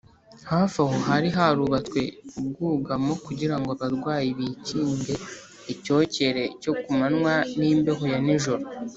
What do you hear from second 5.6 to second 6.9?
icyokere cyo ku